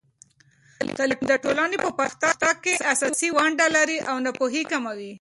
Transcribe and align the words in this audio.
تعلیم 0.97 1.21
د 1.29 1.33
ټولنې 1.43 1.77
په 1.83 1.89
پرمختګ 1.97 2.55
کې 2.63 2.73
اساسي 2.93 3.29
ونډه 3.37 3.67
لري 3.75 3.97
او 4.09 4.15
ناپوهي 4.25 4.63
کموي. 4.71 5.09